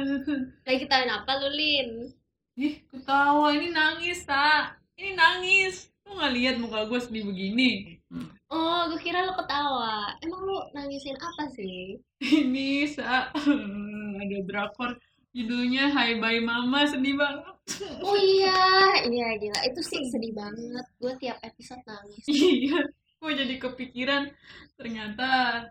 [0.66, 1.90] Lagi ketawain apa lu, Lin?
[2.56, 4.80] Ih, ketawa ini nangis, tak?
[4.96, 5.88] Ini nangis.
[6.04, 8.00] Lu nggak lihat muka gue sedih begini?
[8.10, 8.28] Hmm.
[8.50, 10.18] Oh, gue kira lu ketawa.
[10.20, 12.02] Emang lu nangisin apa sih?
[12.18, 13.30] Ini sa
[14.20, 14.98] ada drakor
[15.30, 17.56] judulnya Hai Bye Mama sedih banget.
[18.02, 18.58] Oh iya,
[19.14, 19.60] iya gila.
[19.70, 20.86] Itu sih sedih banget.
[20.98, 22.26] Gue tiap episode nangis.
[22.26, 22.90] Iya,
[23.22, 24.34] gue jadi kepikiran
[24.74, 25.28] ternyata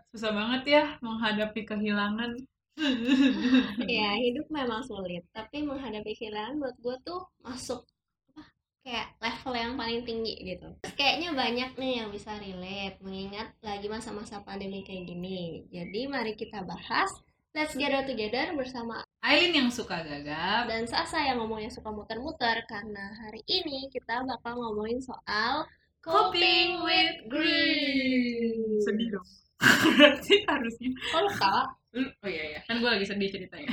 [0.08, 2.40] susah banget ya menghadapi kehilangan.
[4.00, 5.24] Ya, hidup memang sulit.
[5.32, 7.84] Tapi menghadapi kehilangan buat gue tuh masuk
[8.32, 8.42] apa,
[8.82, 10.68] kayak level yang paling tinggi gitu.
[10.84, 15.68] Terus Kayaknya banyak nih yang bisa relate mengingat lagi masa-masa pandemi kayak gini.
[15.68, 17.10] Jadi mari kita bahas
[17.50, 20.70] Let's Gather Together bersama Aileen yang suka gagap.
[20.70, 25.66] dan Sasa yang ngomongnya suka muter-muter karena hari ini kita bakal ngomongin soal
[26.00, 28.80] Coping with grief.
[28.88, 29.28] Sedih dong.
[29.92, 30.90] Berarti harusnya.
[31.12, 31.79] Oh, ketawa?
[31.90, 33.66] Oh iya iya, kan gue lagi sedih ceritanya.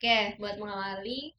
[0.00, 1.36] Oke, buat mengawali,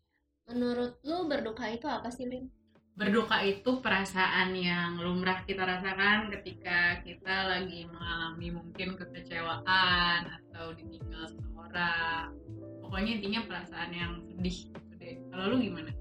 [0.47, 2.47] menurut lu berduka itu apa sih, Lin?
[2.93, 11.25] Berduka itu perasaan yang lumrah kita rasakan ketika kita lagi mengalami mungkin kekecewaan atau ditinggal
[11.27, 12.37] seseorang.
[12.85, 15.27] Pokoknya intinya perasaan yang sedih gitu.
[15.33, 15.91] Kalau lu gimana?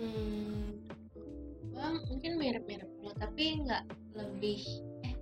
[0.00, 0.85] Hmm,
[1.76, 3.84] gua mungkin mirip-mirip lu, tapi nggak
[4.16, 4.64] lebih
[5.04, 5.12] eh,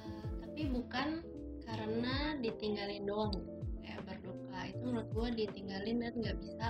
[0.00, 1.20] eh, tapi bukan
[1.68, 3.36] karena ditinggalin doang.
[3.84, 6.66] Kayak berduka itu menurut gua ditinggalin dan nggak bisa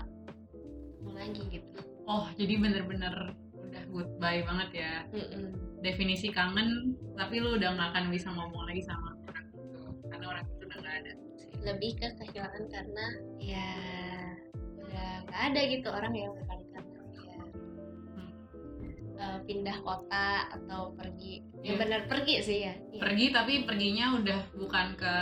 [0.91, 1.79] ketemu lagi gitu.
[2.11, 3.15] Oh, jadi bener-bener
[3.55, 4.93] udah goodbye banget ya.
[5.15, 5.55] Mm-mm.
[5.81, 9.83] Definisi kangen, tapi lu udah nggak akan bisa ngomong lagi sama orang itu.
[10.11, 11.13] Karena orang itu udah nggak ada.
[11.65, 13.07] Lebih ke kehilangan karena
[13.39, 13.71] ya
[14.85, 16.35] udah nggak ada gitu orang yang
[16.84, 16.84] Hmm.
[19.25, 21.41] Eh, pindah kota atau pergi.
[21.65, 21.81] Ya Iya.
[21.81, 22.75] benar pergi sih ya.
[22.93, 23.01] Iya.
[23.01, 25.15] Pergi tapi perginya udah bukan ke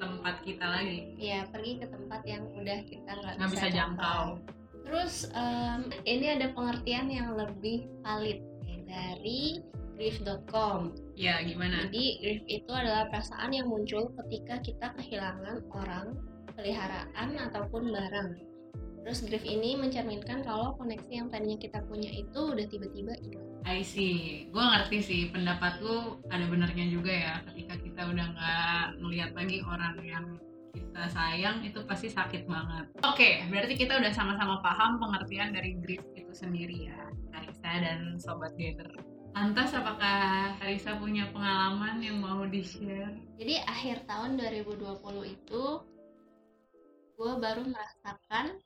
[0.00, 1.12] tempat kita lagi.
[1.20, 4.24] Iya, pergi ke tempat yang udah kita nggak Nggak bisa jangkau.
[4.84, 8.40] Terus em, ini ada pengertian yang lebih valid
[8.84, 9.60] dari
[9.94, 10.92] grief.com.
[11.14, 11.86] Ya, gimana?
[11.88, 16.18] Jadi grief itu adalah perasaan yang muncul ketika kita kehilangan orang,
[16.58, 18.28] peliharaan ataupun barang.
[19.04, 23.44] Terus grief ini mencerminkan kalau koneksi yang tadinya kita punya itu udah tiba-tiba hilang.
[23.68, 28.84] I see, gue ngerti sih pendapat lu ada benernya juga ya ketika kita udah nggak
[29.04, 30.24] melihat lagi orang yang
[30.72, 32.88] kita sayang itu pasti sakit banget.
[33.04, 38.56] Oke, berarti kita udah sama-sama paham pengertian dari grief itu sendiri ya, Karisa dan Sobat
[38.56, 38.88] Gather.
[39.36, 43.20] Lantas apakah Karisa punya pengalaman yang mau di-share?
[43.36, 44.80] Jadi akhir tahun 2020
[45.28, 45.64] itu
[47.14, 48.58] gue baru merasakan?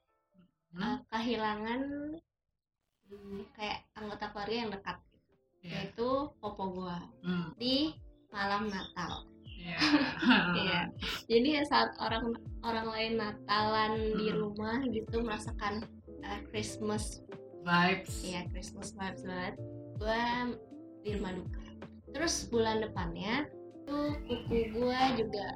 [0.74, 1.80] Uh, kehilangan
[3.06, 5.32] hmm, kayak anggota keluarga yang dekat gitu.
[5.58, 5.70] Ya.
[5.82, 6.08] yaitu
[6.38, 7.92] popo gua Hmm, di
[8.28, 9.24] malam Natal.
[9.58, 9.78] ya.
[10.58, 10.80] Iya.
[11.26, 12.30] Jadi saat orang
[12.62, 14.38] orang lain Natalan di Hmm.
[14.38, 15.82] rumah gitu merasakan
[16.22, 17.20] uh, Christmas
[17.60, 18.22] Vibes.
[18.24, 19.54] ya Christmas vibes banget.
[19.98, 20.22] Gua
[21.02, 21.62] di rumah duka.
[22.08, 23.44] Terus bulan depannya
[23.84, 25.46] tuh kuku gua juga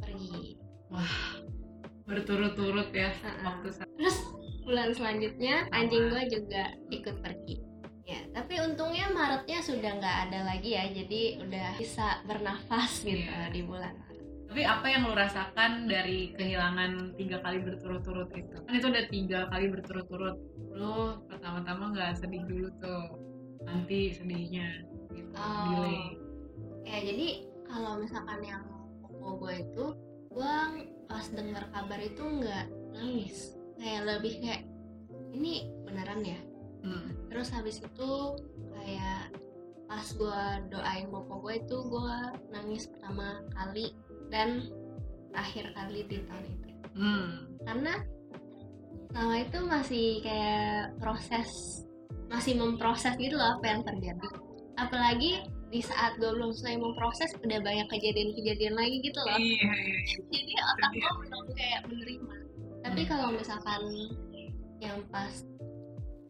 [0.00, 0.56] pergi.
[2.02, 3.42] Berturut-turut ya Ha-ha.
[3.44, 4.18] waktu saat Terus
[4.70, 7.56] bulan selanjutnya anjing gua juga ikut pergi.
[8.06, 13.50] Ya, tapi untungnya Maretnya sudah nggak ada lagi ya, jadi udah bisa bernafas gitu Iya.
[13.50, 13.94] di bulan.
[14.50, 18.56] Tapi apa yang lo rasakan dari kehilangan tiga kali berturut-turut itu?
[18.66, 20.36] Kan itu udah tiga kali berturut-turut.
[20.74, 23.04] Lo pertama-tama nggak sedih dulu tuh,
[23.62, 24.82] nanti sedihnya
[25.14, 25.66] gitu, Oh.
[25.70, 25.98] delay.
[26.82, 27.28] Ya, jadi
[27.62, 28.66] kalau misalkan yang
[28.98, 29.86] popo gue itu,
[30.34, 30.54] gue
[31.06, 34.62] pas dengar kabar itu nggak nangis, kayak lebih kayak
[35.32, 36.40] ini beneran ya.
[36.84, 37.08] Hmm.
[37.32, 38.10] Terus habis itu
[38.76, 39.32] kayak
[39.90, 42.16] pas gue doain popo gue itu gue
[42.54, 43.90] nangis pertama kali
[44.30, 44.70] dan
[45.34, 46.70] terakhir kali di tahun itu.
[46.90, 47.46] Hmm.
[47.62, 48.02] karena
[49.10, 51.82] selama itu masih kayak proses
[52.30, 54.28] masih memproses gitu loh apa yang terjadi
[54.78, 59.98] apalagi di saat gue belum selesai memproses udah banyak kejadian-kejadian lagi gitu loh Iya, iya.
[60.34, 62.34] jadi otak gue belum kayak menerima
[62.90, 63.82] tapi kalau misalkan
[64.82, 65.46] yang pas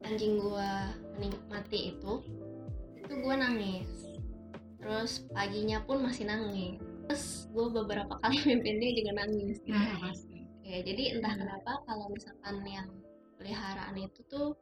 [0.05, 0.71] anjing gue
[1.17, 2.12] menikmati itu
[2.97, 3.89] itu gue nangis
[4.77, 6.77] terus paginya pun masih nangis
[7.07, 9.73] terus gue beberapa kali mimpin dia juga nangis gitu.
[9.75, 10.47] Nah, pasti.
[10.62, 11.43] Ya, jadi entah Hmm.
[11.43, 12.87] kenapa kalau misalkan yang
[13.35, 14.55] peliharaan itu tuh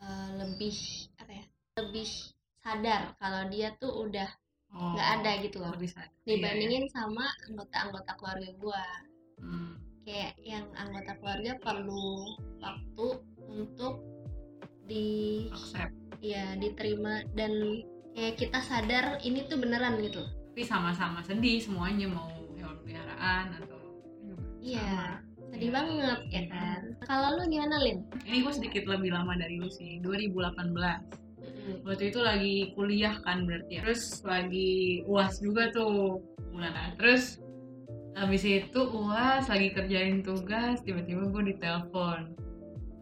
[0.00, 0.72] eh, lebih
[1.20, 1.44] apa ya?
[1.76, 2.08] Lebih
[2.58, 4.30] sadar kalau dia tuh udah
[4.68, 5.72] Oh, nggak ada gitu loh.
[5.76, 6.12] lebih sadar.
[6.24, 8.80] Dibandingin sama anggota-anggota keluarga gua.
[8.80, 9.74] Iya, Hmm.
[10.08, 12.32] Kayak yang anggota keluarga perlu
[12.64, 13.06] waktu
[13.44, 14.00] untuk
[14.88, 15.06] di
[15.52, 15.92] Accept.
[16.24, 17.84] ya diterima dan
[18.16, 22.24] kayak kita sadar ini tuh beneran gitu tapi sama-sama sedih semuanya mau
[22.56, 23.76] hewan peliharaan atau
[24.58, 25.52] iya sama.
[25.52, 25.76] sedih Iya.
[25.76, 30.00] banget ya kan kalau lu gimana Lin ini gue sedikit lebih lama dari lu sih
[30.00, 30.72] 2018
[31.38, 31.84] Mm-mm.
[31.84, 36.18] waktu itu lagi kuliah kan berarti ya terus lagi uas juga tuh
[36.48, 37.44] bulan terus
[38.18, 42.34] habis itu uas lagi kerjain tugas tiba-tiba gue ditelepon.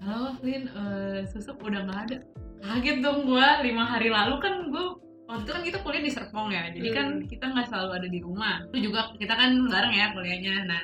[0.05, 2.19] Halo Lin eh, susuk udah nggak ada?
[2.61, 4.85] Kaget dong gue lima hari lalu kan gue
[5.27, 7.27] waktu itu kan kita kuliah di Serpong ya jadi kan Hmm.
[7.27, 8.57] kita nggak selalu ada di rumah.
[8.71, 10.83] Itu juga kita kan bareng ya kuliahnya nah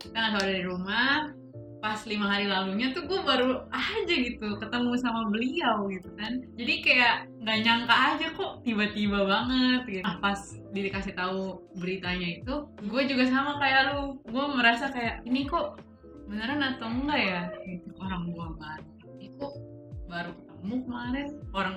[0.00, 1.08] kita nggak selalu ada di rumah
[1.84, 6.40] pas lima hari lalunya tuh gue baru aja gitu ketemu sama beliau gitu kan.
[6.56, 10.04] Jadi kayak nggak nyangka aja kok tiba-tiba banget gitu.
[10.08, 10.40] Nah, pas
[10.72, 12.54] dikasih tahu beritanya itu
[12.88, 14.16] gue juga sama kayak lu.
[14.24, 15.76] Gue merasa kayak ini kok
[16.24, 17.42] beneran atau enggak ya?
[17.68, 17.92] Gitu.
[18.00, 18.88] orang gue baru
[19.20, 19.52] ini kok
[20.08, 21.28] baru ketemu kemarin.
[21.52, 21.76] Orang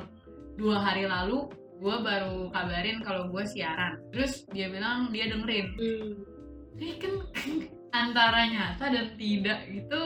[0.55, 1.51] dua hari lalu
[1.83, 3.99] gue baru kabarin kalau gue siaran.
[4.15, 5.67] Terus dia bilang dia dengerin.
[5.75, 6.15] Hmm.
[6.79, 7.13] ini kan
[7.97, 10.01] antara nyata dan tidak itu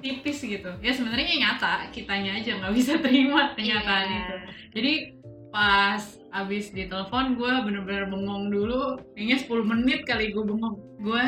[0.00, 0.70] tipis gitu.
[0.80, 4.16] Ya sebenarnya nyata kitanya aja nggak bisa terima kenyataan Iya.
[4.18, 4.36] itu.
[4.74, 4.92] Jadi
[5.54, 6.02] pas
[6.34, 8.98] abis ditelepon gue bener-bener bengong dulu.
[9.14, 10.76] Kayaknya 10 menit kali gue bengong.
[11.00, 11.24] Gue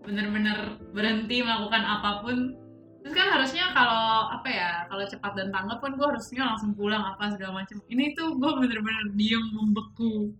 [0.00, 2.56] bener-bener berhenti melakukan apa pun.
[3.00, 7.00] Terus kan harusnya kalau apa ya kalau cepat dan tanggap kan gue harusnya langsung pulang
[7.00, 10.32] apa segala macam ini tuh gue bener-bener diem membeku.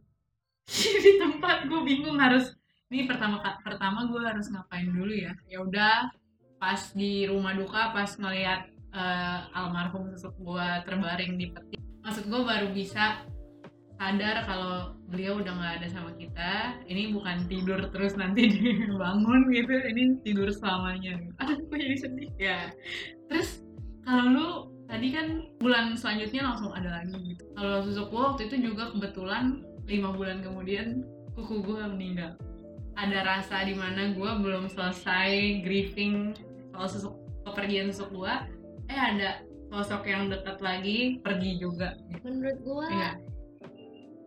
[1.04, 2.52] Di tempat gue bingung harus
[2.90, 5.32] ini pertama pertama gue harus ngapain dulu ya?
[5.46, 6.10] Ya udah
[6.58, 11.78] pas di rumah duka pas ngeliat eh, almarhum susuk gue terbaring di peti.
[12.02, 13.22] Maksud gue baru bisa
[13.94, 16.82] sadar kalau beliau udah nggak ada sama kita.
[16.90, 21.14] Ini bukan tidur terus nanti dibangun gitu ini tidur selamanya.
[21.70, 22.30] Gue jadi sedih.
[22.40, 22.74] Ya.
[23.30, 23.62] Terus
[24.02, 24.48] kalau lu
[24.90, 27.44] tadi kan bulan selanjutnya langsung ada lagi gitu.
[27.54, 32.34] Kalau susuk gue waktu itu juga kebetulan lima bulan kemudian kuku gue meninggal
[32.94, 36.34] ada rasa di mana gue belum selesai grieving
[36.70, 38.34] soal susuk kepergian susuk gue
[38.86, 43.10] eh ada sosok yang dekat lagi pergi juga menurut gua Iya.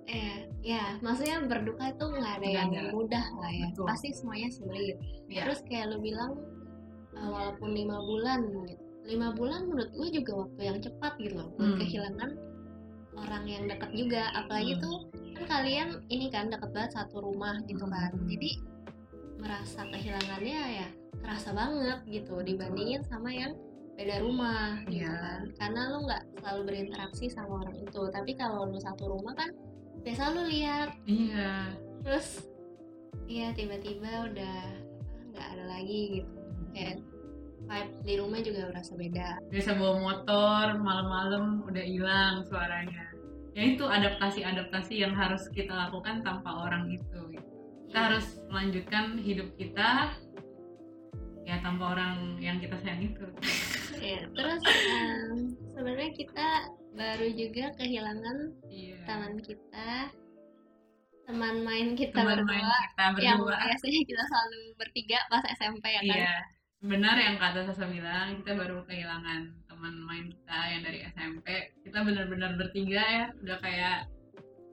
[0.06, 2.92] eh ya maksudnya berduka itu nggak ada Nggak yang ada.
[2.92, 3.86] mudah lah ya Betul.
[3.88, 4.96] pasti semuanya sulit
[5.28, 5.42] Iya.
[5.44, 6.32] terus kayak lu bilang
[7.14, 11.50] eh, walaupun lima bulan gitu lima bulan menurut gue juga waktu yang cepat gitu loh
[11.54, 11.80] buat Hmm.
[11.82, 12.30] kehilangan
[13.14, 14.82] orang yang dekat juga apalagi Hmm.
[14.82, 14.98] tuh
[15.34, 18.12] kan kalian ini kan deket banget satu rumah gitu kan.
[18.26, 18.62] Jadi
[19.38, 20.88] merasa kehilangannya ya
[21.20, 23.56] kerasa banget gitu dibandingin sama yang
[23.94, 25.14] beda rumah gitu Iya.
[25.14, 25.42] kan.
[25.56, 28.02] Karena lu nggak selalu berinteraksi sama orang itu.
[28.10, 29.50] Tapi kalau lu satu rumah kan
[30.02, 30.90] biasa lu lihat.
[31.06, 31.78] Iya.
[32.04, 32.28] Terus
[33.26, 34.60] iya tiba-tiba udah
[35.32, 36.32] nggak ada lagi gitu.
[36.74, 36.98] Kayak
[37.64, 39.30] vibe di rumah juga berasa beda.
[39.48, 43.13] Biasa bawa motor malam-malam udah hilang suaranya
[43.54, 47.50] ya itu adaptasi-adaptasi yang harus kita lakukan tanpa orang itu gitu.
[47.90, 50.18] kita harus melanjutkan hidup kita
[51.46, 53.26] ya tanpa orang yang kita sayang itu.
[54.02, 56.48] Ya terus em, sebenarnya kita
[56.94, 58.38] baru juga kehilangan
[58.70, 58.98] iya.
[59.06, 60.10] teman kita
[61.24, 62.52] teman main kita teman berdua.
[62.52, 63.60] main kita yang berdua.
[63.64, 66.18] biasanya kita selalu bertiga pas SMP ya kan?
[66.18, 66.38] Iya
[66.84, 71.48] benar yang kata Sasa bilang kita baru kehilangan teman main kita yang dari SMP
[71.84, 74.08] kita benar-benar bertiga ya udah kayak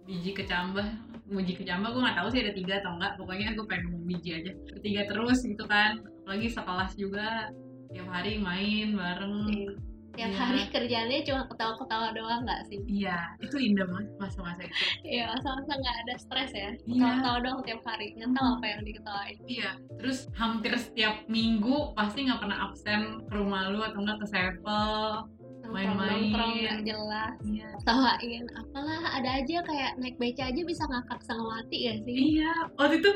[0.07, 0.87] biji kecambah
[1.27, 4.31] biji kecambah gue nggak tahu sih ada tiga atau enggak pokoknya gue pengen ngomong biji
[4.39, 7.51] aja bertiga terus gitu kan apalagi sekelas juga
[7.91, 9.90] tiap hari main bareng Iya.
[10.13, 10.39] Tiap Iya.
[10.39, 14.75] hari kerjaannya cuma ketawa-ketawa doang nggak sih iya itu indah banget masa-masa itu
[15.07, 16.71] Iya, masa-masa nggak ada stres ya.
[16.85, 17.03] Iya.
[17.03, 19.37] Tahu-tahu dong tiap hari, nggak tahu apa yang diketawain.
[19.47, 24.27] iya terus hampir setiap minggu pasti nggak pernah absen ke rumah lu atau enggak ke
[24.29, 25.27] Sevel
[25.71, 26.35] Main-main.
[26.35, 31.63] Nongkrong nggak jelas, iya tawain apalah ada aja kayak naik beca aja bisa ngakak sama
[31.63, 32.17] mati ya sih.
[32.35, 33.11] Iya, waktu itu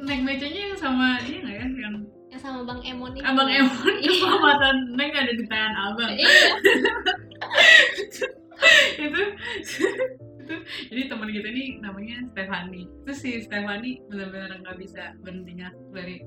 [0.00, 1.96] naik becanya yang sama dia nggak ya, yang
[2.30, 3.26] Yang sama Bang Emon ini.
[3.26, 4.10] abang Emon Iya.
[4.10, 6.12] keselamatan naik ada di tangan abang.
[6.14, 6.28] Iya.
[9.08, 9.22] itu,
[10.46, 10.54] itu,
[10.92, 12.86] jadi teman kita ini namanya Stefani.
[13.06, 16.22] Terus si Stefani benar-benar nggak bisa berhentinya dari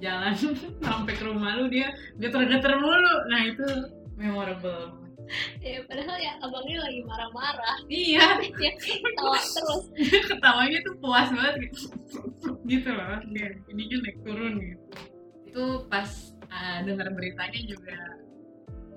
[0.00, 0.32] jalan
[0.86, 3.14] sampai ke rumah lu dia geter-geter mulu.
[3.28, 3.66] Nah itu
[4.16, 4.96] memorable.
[5.60, 7.76] Ya, padahal ya abangnya lagi marah-marah.
[7.84, 9.84] Iya, ya ketawa terus.
[10.24, 11.92] ketawanya tuh puas banget gitu
[12.68, 14.84] gitu loh dia ini kan naik turun gitu
[15.48, 16.08] itu pas
[16.52, 17.96] uh, dengar beritanya juga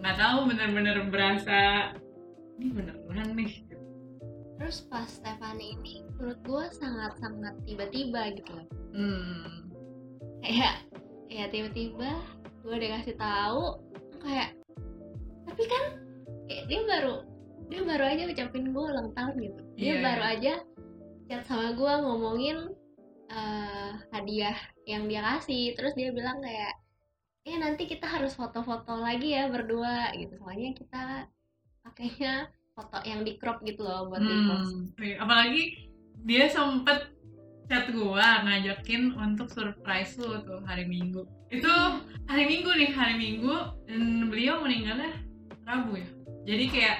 [0.01, 1.59] nggak tahu bener-bener berasa
[2.59, 3.53] ini beneran nih.
[4.61, 8.67] Terus pas Stefani ini menurut gue sangat-sangat tiba-tiba gitu loh.
[8.93, 9.71] hmm
[10.41, 10.85] Kayak
[11.31, 12.11] ya tiba-tiba
[12.61, 13.81] gue dikasih tahu
[14.21, 14.53] kayak
[15.49, 15.83] tapi kan
[16.45, 17.25] kayak dia baru
[17.71, 20.53] dia baru aja ucapin gue ulang tahun gitu dia Iya, baru aja
[21.25, 22.57] chat sama gue ngomongin
[23.31, 24.57] eh, hadiah
[24.91, 26.75] yang dia kasih terus dia bilang kayak
[27.47, 31.03] eh nanti kita harus foto-foto lagi ya berdua gitu soalnya kita
[31.81, 35.15] pakainya foto yang di crop gitu loh buat di post Hmm, iya.
[35.23, 35.63] apalagi
[36.21, 37.09] dia sempet
[37.71, 41.23] chat gua ngajakin untuk surprise lu tuh hari Minggu.
[41.47, 41.71] Itu
[42.27, 43.55] hari Minggu nih, hari Minggu
[43.87, 45.23] dan beliau meninggalnya
[45.63, 46.07] Rabu ya.
[46.43, 46.97] Jadi kayak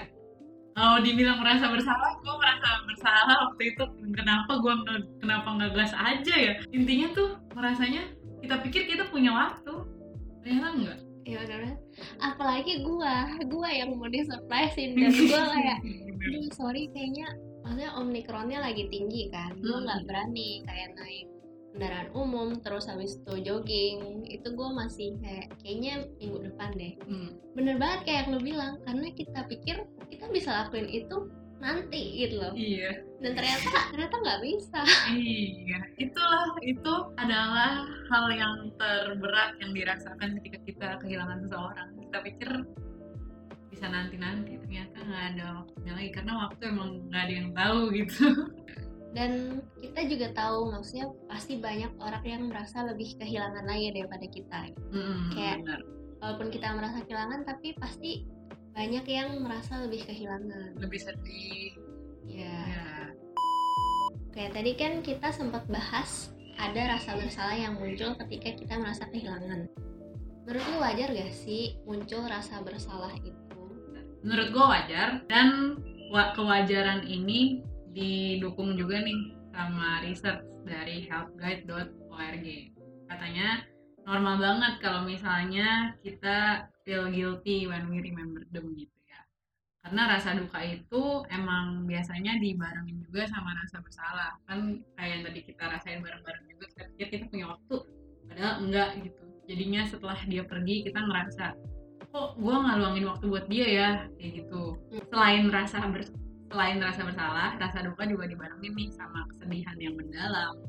[0.72, 3.84] kalau dibilang merasa bersalah, gua merasa bersalah waktu itu.
[4.12, 6.54] Kenapa gua nge- kenapa nggak gas aja ya?
[6.70, 8.02] Intinya tuh merasanya
[8.40, 9.74] kita pikir kita punya waktu,
[10.40, 11.00] ternyata enggak.
[11.22, 11.78] ya udah
[12.20, 13.14] apalagi gue
[13.46, 15.78] gue yang mau di surprisein dan gue kayak
[16.18, 17.30] aduh sorry kayaknya
[17.62, 19.86] maksudnya omikronnya lagi tinggi kan gue Hmm.
[19.86, 21.30] nggak berani kayak naik
[21.72, 27.30] kendaraan umum terus habis itu jogging itu gue masih kayak kayaknya minggu depan deh Hmm.
[27.56, 29.76] bener banget kayak yang lu bilang karena kita pikir
[30.08, 33.06] kita bisa lakuin itu nanti gitu loh Iya.
[33.22, 34.82] dan ternyata ternyata nggak bisa
[35.14, 41.90] Iya, itulah itu adalah hal yang terberat yang dirasakan ketika kita kehilangan seseorang.
[42.02, 42.50] Kita pikir
[43.70, 48.26] bisa nanti-nanti, ternyata nggak ada waktunya lagi karena waktu emang nggak ada yang tahu gitu.
[49.12, 49.32] Dan
[49.76, 55.22] kita juga tahu maksudnya pasti banyak orang yang merasa lebih kehilangan lagi daripada kita Mm,
[55.32, 55.82] Kayak- benar.
[56.18, 58.24] walaupun kita merasa kehilangan tapi pasti
[58.72, 61.76] banyak yang merasa lebih kehilangan Lebih sedih.
[62.24, 62.88] ya Ya.
[64.24, 69.68] Oke, tadi kan kita sempat bahas ada rasa bersalah yang muncul ketika kita merasa kehilangan.
[70.42, 73.36] Menurut lu wajar gak sih muncul rasa bersalah itu?
[74.22, 75.76] Menurut gue wajar dan
[76.08, 77.60] wa- kewajaran ini
[77.92, 82.46] didukung juga nih sama research dari healthguide.org.
[83.12, 83.68] Katanya
[84.08, 89.22] normal banget kalau misalnya kita feel guilty when we remember them gitu ya.
[89.86, 94.32] Karena rasa duka itu emang biasanya dibarengin juga sama rasa bersalah.
[94.48, 97.76] Kan kayak yang tadi kita rasain bareng-bareng juga, kita pikir kita punya waktu,
[98.30, 99.24] padahal enggak gitu.
[99.50, 101.46] Jadinya setelah dia pergi kita ngerasa,
[102.12, 104.80] kok gue nggak luangin waktu buat dia ya, kayak gitu.
[105.12, 105.84] Selain rasa
[106.52, 110.60] selain rasa bersalah, rasa duka juga dibarengin nih sama kesedihan yang mendalam,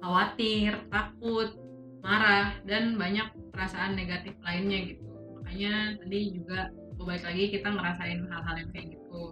[0.00, 1.52] khawatir, takut,
[2.00, 5.04] marah, dan banyak perasaan negatif lainnya gitu.
[5.38, 9.22] Makanya tadi juga balik lagi kita ngerasain hal-hal yang kayak gitu.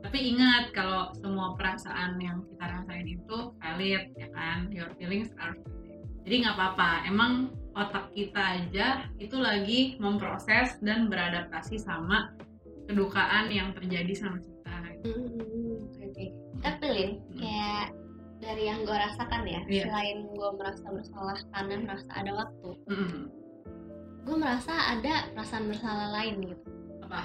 [0.00, 5.52] Tapi ingat kalau semua perasaan yang kita rasain itu valid ya kan, your feelings are
[5.52, 6.00] valid.
[6.24, 7.32] Jadi nggak apa-apa, emang
[7.76, 12.32] otak kita aja itu lagi memproses dan beradaptasi sama
[12.88, 14.49] kedukaan yang terjadi sama.
[15.00, 16.24] Hmm, oke oke.
[16.60, 17.86] Tapi Lin, kayak
[18.38, 19.84] dari yang gue rasakan ya, Iya.
[19.86, 23.22] selain gue merasa bersalah karena merasa ada waktu, Mm-mm.
[24.22, 26.64] gue merasa ada perasaan bersalah lain gitu.
[27.04, 27.22] Apa?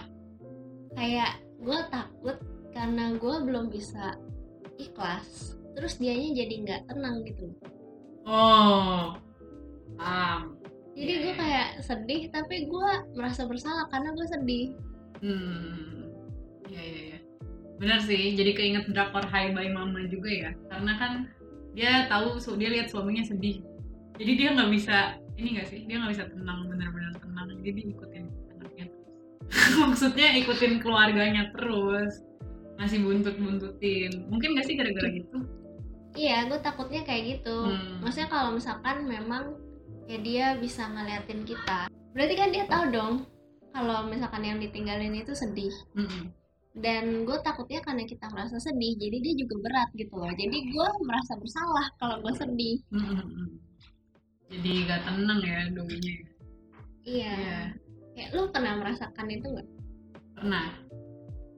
[0.94, 2.38] Kayak gue takut
[2.72, 4.20] karena gue belum bisa
[4.76, 7.48] ikhlas, terus dianya jadi nggak tenang gitu.
[8.26, 9.16] Oh,
[9.96, 10.60] paham.
[10.96, 11.40] Jadi gue Iya.
[11.40, 14.68] kayak sedih, tapi gue merasa bersalah karena gue sedih.
[15.20, 16.12] Hmm,
[16.68, 17.20] iya iya iya.
[17.76, 20.52] Benar sih, jadi keinget drakor Hi Bye Mama juga ya.
[20.72, 21.12] Karena kan
[21.76, 23.60] dia tahu dia lihat suaminya sedih.
[24.16, 25.80] Jadi dia nggak bisa ini nggak sih?
[25.84, 27.48] Dia nggak bisa tenang benar-benar tenang.
[27.60, 28.24] Jadi dia ikutin
[28.56, 29.76] anaknya terus.
[29.84, 32.24] Maksudnya ikutin keluarganya terus.
[32.80, 34.28] Masih buntut-buntutin.
[34.32, 35.38] Mungkin nggak sih gara-gara gitu?
[36.16, 37.76] Iya, gue takutnya kayak gitu.
[37.76, 38.00] Hmm.
[38.00, 39.60] Maksudnya kalau misalkan memang
[40.08, 43.14] ya dia bisa ngeliatin kita, berarti kan dia tahu dong
[43.76, 45.74] kalau misalkan yang ditinggalin itu sedih.
[45.92, 46.32] Mm-mm.
[46.76, 50.28] Dan gue takutnya karena kita merasa sedih, jadi dia juga berat gitu loh.
[50.36, 52.78] Jadi gue merasa bersalah kalau gue sedih.
[52.92, 53.48] Mm-mm.
[54.52, 55.96] Jadi gak tenang ya doinya.
[55.96, 56.24] ya.
[57.06, 57.34] Iya.
[57.40, 57.60] Iya.
[58.16, 59.68] Kayak lu pernah merasakan itu nggak?
[60.36, 60.68] Pernah.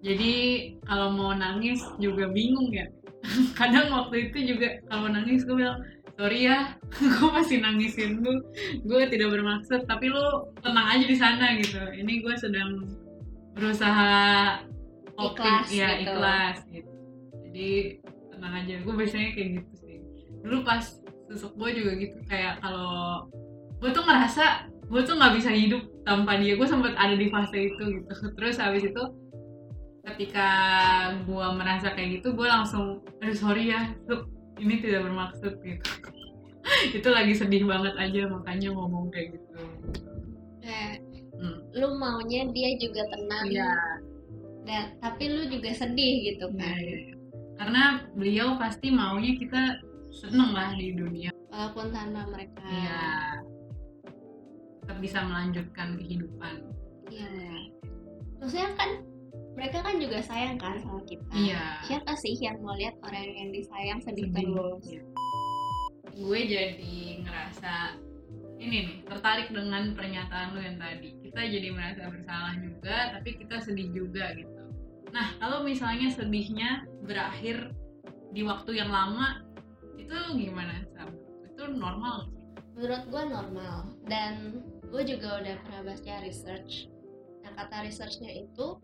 [0.06, 0.34] Jadi
[0.86, 2.86] kalau mau nangis juga bingung ya.
[3.60, 5.82] Kadang waktu itu juga kalau nangis gue bilang,
[6.14, 6.78] sorry ya,
[7.18, 8.42] gue masih nangisin lu.
[8.86, 11.82] Gue tidak bermaksud, tapi lu tenang aja di sana gitu.
[11.94, 12.86] Ini gue sedang
[13.58, 14.14] berusaha
[15.18, 16.04] coping, Ikhlas ya gitu.
[16.14, 16.92] ikhlas gitu.
[17.50, 17.70] Jadi
[18.30, 18.76] tenang aja.
[18.86, 19.98] Gue biasanya kayak gitu sih.
[20.46, 20.84] Dulu pas
[21.28, 22.18] susuk gue juga gitu.
[22.26, 23.26] Kayak kalau
[23.78, 24.46] gue tuh ngerasa
[24.88, 28.08] gue tuh nggak bisa hidup tanpa dia gue sempat ada di fase itu gitu
[28.40, 29.04] terus habis itu
[30.08, 30.48] ketika
[31.28, 34.24] gue merasa kayak gitu gue langsung aduh sorry ya tuh
[34.56, 35.84] ini tidak bermaksud gitu
[36.98, 39.60] itu lagi sedih banget aja makanya ngomong kayak gitu
[40.64, 41.04] Kayak
[41.38, 41.62] Hmm.
[41.70, 43.70] lu maunya dia juga tenang, iya
[44.68, 46.78] dan tapi lu juga sedih gitu iya, kan.
[46.78, 47.00] iya.
[47.58, 47.84] karena
[48.14, 49.80] beliau pasti maunya kita
[50.12, 52.62] seneng lah di dunia Walaupun tanpa mereka.
[52.68, 53.40] iya
[54.84, 56.56] tetap bisa melanjutkan kehidupan
[57.08, 57.72] Iya.
[58.38, 58.90] Maksudnya kan
[59.56, 61.66] mereka kan juga sayang kan sama kita Iya.
[61.88, 64.44] siapa sih yang mau lihat orang yang disayang sedih Sedih.
[64.54, 65.04] terus Iya.
[66.18, 67.74] gue jadi ngerasa
[68.58, 73.56] ini nih tertarik dengan pernyataan lu yang tadi kita jadi merasa bersalah juga tapi kita
[73.62, 74.57] sedih juga gitu
[75.18, 77.74] nah kalau misalnya sedihnya berakhir
[78.30, 79.42] di waktu yang lama
[79.98, 81.10] itu gimana Sam?
[81.42, 82.38] itu normal sih?
[82.78, 84.62] menurut gue normal dan
[84.94, 86.86] gue juga udah pernah baca research
[87.42, 88.78] nah kata researchnya itu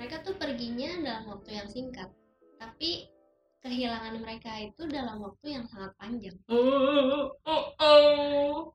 [0.00, 2.08] mereka tuh perginya dalam waktu yang singkat
[2.56, 3.12] tapi
[3.60, 8.72] kehilangan mereka itu dalam waktu yang sangat panjang oh oh oh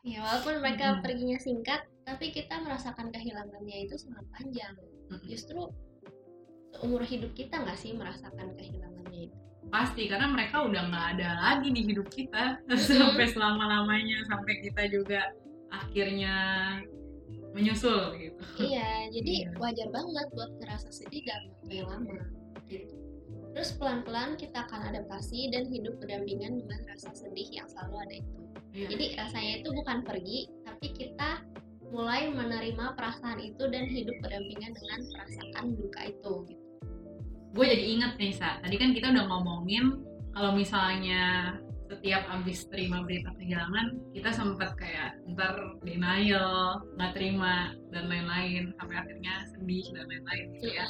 [0.00, 1.02] ya walaupun mereka Mm-mm.
[1.04, 4.72] perginya singkat tapi kita merasakan kehilangannya itu sangat panjang
[5.12, 5.28] Mm-mm.
[5.28, 5.68] justru
[6.72, 9.36] seumur hidup kita nggak sih merasakan kehilangannya itu?
[9.66, 12.58] Pasti karena mereka udah nggak ada lagi di hidup kita.
[12.90, 15.20] Sampai selama lamanya sampai kita juga
[15.70, 16.34] akhirnya
[17.52, 18.42] menyusul gitu.
[18.60, 19.56] Iya jadi Iya.
[19.56, 22.14] wajar banget buat ngerasa sedih dalam waktu yang lama
[22.68, 22.94] gitu.
[23.56, 28.36] Terus pelan-pelan kita akan adaptasi dan hidup berdampingan dengan rasa sedih yang selalu ada itu.
[28.76, 28.86] Iya.
[28.92, 31.40] jadi rasanya itu bukan pergi tapi kita
[31.94, 36.64] mulai menerima perasaan itu dan hidup berdampingan dengan perasaan duka itu gitu.
[37.56, 40.04] Gue jadi inget nih Sa, tadi kan kita udah ngomongin
[40.36, 45.54] kalau misalnya setiap abis terima berita kehilangan kita sempet kayak ntar
[45.86, 50.86] denial nggak terima dan lain-lain sampai akhirnya sedih dan lain-lain gitu ya.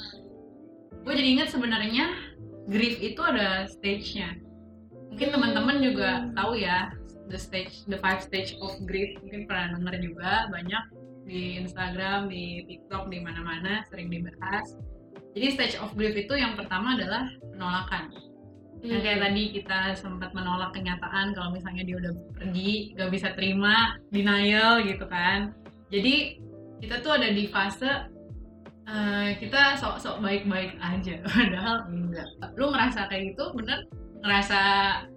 [1.05, 2.07] Gue jadi inget sebenarnya
[2.67, 4.41] grief itu ada stage-nya.
[5.13, 5.35] Mungkin Hmm.
[5.39, 6.91] teman-teman juga tahu ya
[7.27, 10.85] the stage the five stage of grief mungkin pernah denger juga banyak
[11.27, 14.79] di Instagram di TikTok di mana-mana sering dibahas.
[15.35, 18.15] Jadi stage of grief itu yang pertama adalah penolakan.
[18.81, 23.99] Yang kayak tadi kita sempat menolak kenyataan kalau misalnya dia udah pergi gak bisa terima
[24.15, 25.51] denial gitu kan.
[25.91, 26.39] Jadi
[26.79, 28.07] kita tuh ada di fase
[28.87, 32.29] eh, kita sok-sok baik-baik aja padahal enggak.
[32.55, 33.83] Lu ngerasa kayak gitu bener
[34.21, 34.61] ngerasa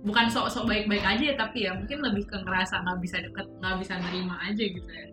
[0.01, 3.78] bukan sok-sok baik-baik aja ya tapi ya mungkin lebih ke ngerasa nggak bisa deket nggak
[3.80, 5.08] bisa nerima aja gitu ya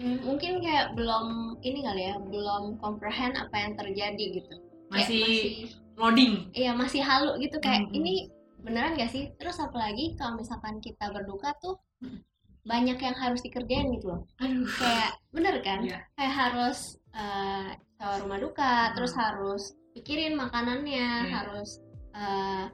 [0.00, 1.26] Hmm, mungkin kayak belum
[1.60, 4.54] ini kali ya belum comprehend apa yang terjadi gitu
[4.88, 5.52] Kayak masih masih
[5.94, 7.98] loading iya masih halu gitu kayak Mm-mm.
[8.00, 8.14] ini
[8.58, 12.16] beneran gak sih terus apalagi kalau misalkan kita berduka tuh Mm.
[12.64, 16.00] banyak yang harus dikerjain gitu loh aduh kayak bener kan Iya.
[16.16, 16.78] kayak harus
[17.12, 18.92] eh sewa rumah duka Hmm.
[18.96, 21.28] terus harus pikirin makanannya Iya.
[21.30, 21.76] harus
[22.16, 22.64] eh,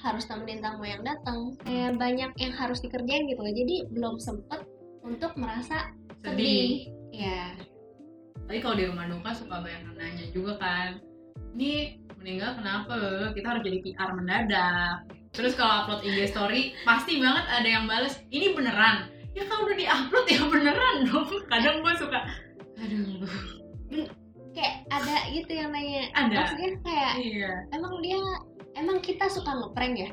[0.00, 1.54] harus temenin tamu yang datang.
[1.64, 3.54] Kayak banyak yang harus dikerjain gitu loh.
[3.54, 4.64] Jadi belum sempet
[5.04, 6.32] untuk merasa sedih.
[6.36, 6.70] sedih.
[7.10, 7.56] Ya
[8.50, 10.98] tapi kalau di rumah duka suka banyak nanya juga kan.
[11.54, 12.98] Ini meninggal kenapa?
[13.30, 15.06] Kita harus jadi PR mendadak.
[15.30, 19.06] Terus kalau upload IG story pasti banget ada yang bales ini beneran?
[19.38, 21.30] Ya kalau udah diupload ya beneran dong.
[21.54, 22.18] Kadang gue suka
[22.82, 23.22] aduh.
[24.50, 26.10] Kayak ada gitu yang nanya.
[26.18, 26.34] Ada.
[26.42, 27.54] maksudnya kayak iya.
[27.70, 28.18] emang dia
[28.78, 30.10] emang kita suka ngeprank ya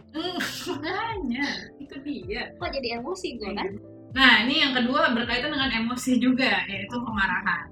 [0.72, 3.70] makanya itu dia kok jadi emosi gue kan
[4.18, 7.70] Nah, ini yang kedua berkaitan dengan emosi juga, yaitu kemarahan.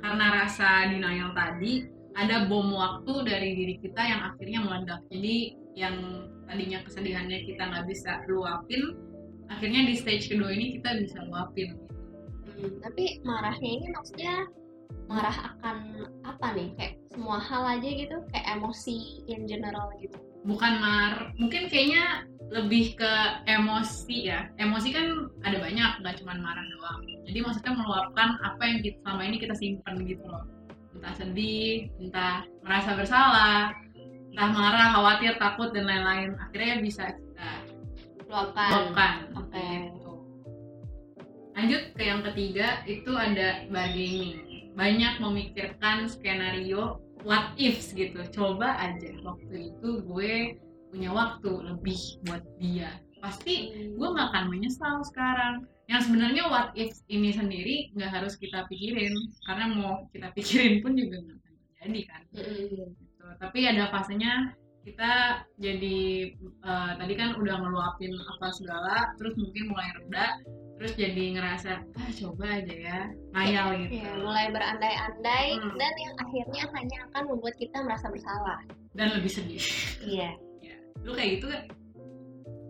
[0.00, 1.84] Karena rasa denial tadi,
[2.16, 5.04] ada bom waktu dari diri kita yang akhirnya meledak.
[5.12, 8.96] Jadi, yang tadinya kesedihannya kita nggak bisa luapin,
[9.52, 11.76] akhirnya di stage kedua ini kita bisa luapin.
[12.54, 14.46] Hmm, tapi marahnya ini maksudnya
[15.10, 20.76] marah akan apa nih kayak semua hal aja gitu kayak emosi in general gitu Bukan
[20.76, 23.12] mar, mungkin kayaknya lebih ke
[23.48, 24.52] emosi ya.
[24.60, 27.00] Emosi kan ada banyak, nggak cuma marah doang.
[27.24, 30.44] Jadi maksudnya meluapkan apa yang kita, selama ini kita simpen gitu loh.
[30.92, 33.72] Entah sedih, entah merasa bersalah,
[34.36, 36.36] entah marah, khawatir, takut dan lain-lain.
[36.36, 37.50] Akhirnya bisa kita
[38.28, 39.12] luapkan luapkan.
[39.40, 39.68] Oke.
[39.96, 40.12] Gitu.
[41.56, 44.68] Lanjut ke yang ketiga itu ada bargaining.
[44.76, 48.20] Banyak memikirkan skenario what ifs gitu.
[48.30, 50.60] Coba aja waktu itu gue
[50.92, 53.00] punya waktu lebih buat dia.
[53.18, 55.66] Pasti gue nggak akan menyesal sekarang.
[55.88, 59.12] Yang sebenarnya what if ini sendiri nggak harus kita pikirin
[59.48, 62.22] karena mau kita pikirin pun juga nggak akan terjadi kan.
[62.36, 62.56] Mm-mm.
[62.70, 62.84] Gitu.
[63.40, 64.52] Tapi ada fasenya
[64.84, 65.12] kita
[65.56, 71.72] jadi eh, tadi kan udah ngeluapin apa segala, terus mungkin mulai reda, terus jadi ngerasa
[71.86, 72.98] ah coba aja ya
[73.30, 73.94] ngayal gitu.
[73.96, 75.76] ya mulai berandai-andai Hmm.
[75.76, 78.58] dan yang akhirnya hanya akan membuat kita merasa bersalah
[78.92, 79.62] Dan lebih sedih.
[80.02, 80.30] iya
[81.04, 81.62] Lu kayak gitu kan?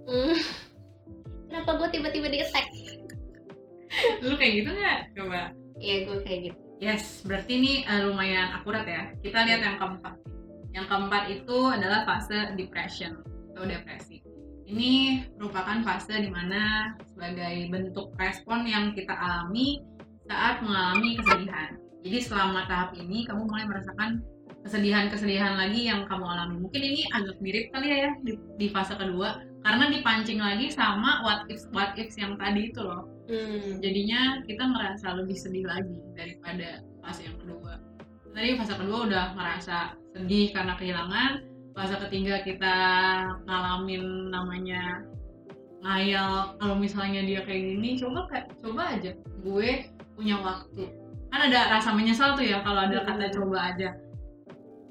[0.04, 0.36] Hmm.
[1.46, 2.66] kenapa gue tiba-tiba di attack
[4.20, 4.98] Lu kayak gitu nggak?
[5.14, 5.40] Coba.
[5.78, 9.14] iya gue kayak gitu Yes, berarti ini eh, lumayan akurat ya.
[9.22, 10.14] Kita lihat yang keempat.
[10.74, 13.22] Yang keempat itu adalah fase depression
[13.54, 14.20] atau depresi.
[14.64, 14.92] Ini
[15.36, 19.84] merupakan fase di mana sebagai bentuk respon yang kita alami
[20.24, 21.76] saat mengalami kesedihan.
[22.04, 24.20] jadi selama tahap ini kamu mulai merasakan
[24.64, 26.56] kesedihan-kesedihan lagi yang kamu alami.
[26.64, 29.40] Mungkin ini agak mirip kali ya di, di fase kedua.
[29.64, 33.08] Karena dipancing lagi sama what ifs what ifs yang tadi itu loh.
[33.24, 33.80] Hmm.
[33.80, 37.80] jadinya kita ngerasa lebih sedih lagi daripada fase yang kedua.
[38.36, 42.76] Tadi fase kedua udah ngerasa sedih karena kehilangan fase ketiga kita
[43.44, 45.02] ngalamin namanya
[45.82, 46.54] ngayal.
[46.56, 49.10] Kalau misalnya dia kayak gini coba kayak coba aja.
[49.42, 50.88] Gue punya waktu.
[51.34, 53.98] Kan ada rasa menyesal tuh ya kalau ada kata coba aja.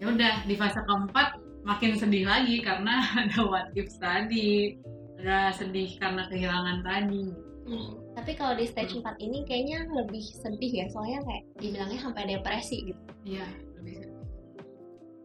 [0.04, 4.76] Ya udah di fase keempat makin sedih lagi karena ada what ifs tadi.
[5.24, 7.32] Ada sedih karena kehilangan tadi.
[7.63, 7.96] Hmm.
[8.13, 12.91] Tapi kalau di stage 4 ini kayaknya lebih sedih ya, soalnya kayak dibilangnya sampai depresi
[12.91, 13.02] gitu.
[13.24, 13.48] Iya,
[13.80, 14.22] lebih sedih.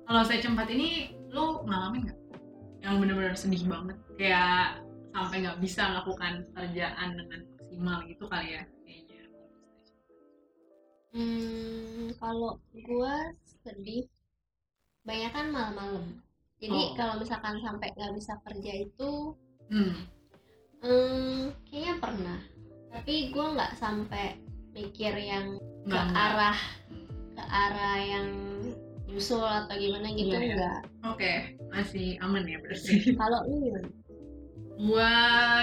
[0.07, 2.19] Kalau saya cempat ini, lu ngalamin nggak?
[2.79, 4.81] Yang bener-bener sedih banget, kayak
[5.13, 9.23] sampai nggak bisa melakukan kerjaan dengan maksimal gitu kali ya, kayaknya.
[11.13, 13.15] Hmm, kalau gua
[13.65, 14.07] sedih
[15.03, 16.23] banyak kan malam-malam.
[16.59, 16.95] Jadi Oh.
[16.99, 19.11] kalau misalkan sampai nggak bisa kerja itu,
[19.69, 20.09] Hmm,
[20.81, 22.41] hmm, kayaknya pernah.
[22.89, 24.41] Tapi gua nggak sampai
[24.73, 26.59] mikir yang ke arah
[27.37, 28.29] ke arah yang
[29.09, 30.53] nyusul atau gimana gitu Iya, iya.
[30.55, 30.79] enggak.
[31.03, 31.33] Oke,
[31.69, 32.93] masih aman ya berarti.
[33.21, 33.89] Kalau lu gimana?
[34.79, 35.11] gua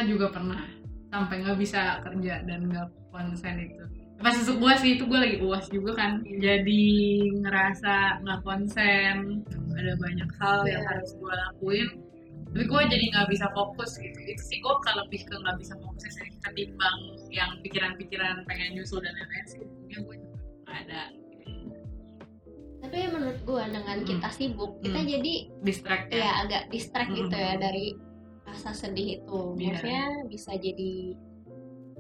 [0.04, 0.62] juga pernah
[1.08, 3.84] sampai nggak bisa kerja dan nggak konsen itu.
[4.16, 6.84] Pas susuk gua sih itu gua lagi uas juga kan, jadi
[7.40, 9.16] ngerasa nggak konsen,
[9.72, 10.90] ada banyak hal yang Iya.
[10.90, 11.88] harus gua lakuin.
[12.52, 14.20] Tapi gua jadi nggak bisa fokus gitu.
[14.20, 16.98] Itu sih gua kalau lebih ke nggak bisa fokus sih ketimbang
[17.30, 19.64] yang pikiran-pikiran pengen nyusul dan lain-lain sih.
[19.64, 21.02] Mungkin gua juga ada
[22.86, 24.06] Tapi menurut gua dengan Hmm.
[24.06, 25.10] kita sibuk, kita Hmm.
[25.10, 26.32] jadi distract ya ya.
[26.46, 27.20] agak distract Mm-mm.
[27.26, 27.86] gitu ya dari
[28.46, 29.42] rasa sedih itu.
[29.58, 29.66] Iya.
[29.66, 30.94] Maksudnya bisa jadi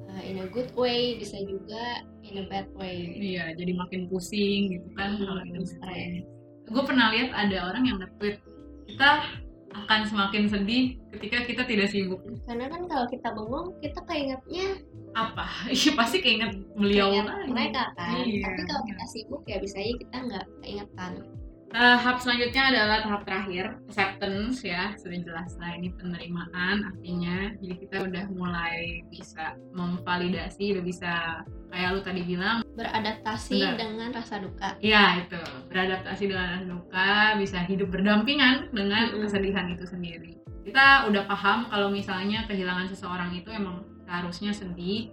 [0.06, 3.18] uh, in a good way, bisa juga in a bad way.
[3.18, 5.42] Iya, jadi makin pusing gitu kan Hmm, kalau.
[6.66, 8.38] Gue pernah lihat ada orang yang nge-tweet
[8.86, 9.10] kita
[9.84, 12.24] akan semakin sedih ketika kita tidak sibuk.
[12.48, 14.68] Karena kan kalau kita bengong, kita keingetnya
[15.16, 15.48] Apa?
[15.76, 17.52] Iya pasti keinget beliau keinget lagi.
[17.52, 18.24] mereka kan.
[18.24, 18.42] Iya.
[18.48, 21.12] Tapi kalau kita sibuk ya bisa aja kita nggak keingetan.
[21.76, 24.96] Tahap selanjutnya adalah tahap terakhir, acceptance ya.
[24.96, 27.52] Sudah jelas lah ini penerimaan artinya.
[27.60, 31.12] Jadi kita udah mulai bisa memvalidasi, udah bisa
[31.76, 33.76] kayak lu tadi bilang, Beradaptasi Benar.
[33.76, 34.80] dengan rasa duka.
[34.80, 35.36] ya itu
[35.68, 37.12] beradaptasi dengan rasa duka,
[37.44, 39.28] bisa hidup berdampingan dengan Mm-mm.
[39.28, 40.40] kesedihan itu sendiri.
[40.64, 45.12] Kita udah paham kalau misalnya kehilangan seseorang itu emang seharusnya sedih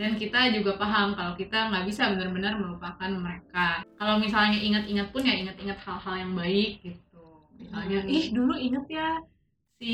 [0.00, 3.84] dan kita juga paham kalau kita nggak bisa benar-benar melupakan mereka.
[4.00, 7.20] Kalau misalnya ingat-ingat pun ya ingat-ingat hal-hal yang baik gitu.
[7.60, 8.08] Misalnya, Hmm.
[8.08, 9.20] ih dulu inget ya
[9.76, 9.92] si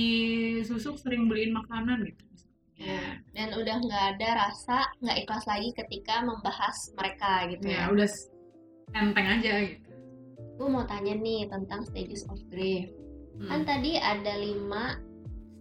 [0.62, 2.22] Susuk sering beliin makanan gitu.
[2.78, 3.18] Ya.
[3.34, 7.90] Dan udah nggak ada rasa nggak ikhlas lagi ketika membahas mereka gitu Ya ya.
[7.90, 8.08] udah
[8.94, 9.90] enteng aja gitu.
[10.54, 12.94] Gue mau tanya nih tentang stages of grief.
[13.42, 13.50] Hmm.
[13.50, 15.02] Kan tadi ada lima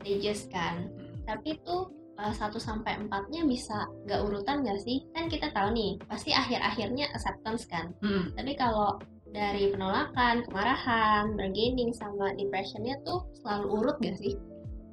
[0.05, 0.85] stages kan.
[0.93, 1.17] Hmm.
[1.25, 5.03] Tapi tuh uh, satu sampai empatnya bisa nggak urutan nggak sih?
[5.11, 7.91] Kan kita tahu nih pasti akhir-akhirnya acceptance kan.
[7.99, 8.31] Hmm.
[8.39, 8.99] Tapi kalau
[9.35, 14.39] dari penolakan, kemarahan, bargaining sama depressionnya tuh selalu urut gak sih?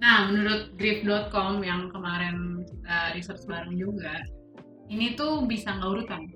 [0.02, 4.18] Nah, menurut grief.com yang kemarin kita research bareng juga,
[4.90, 6.26] ini tuh bisa nggak urutan.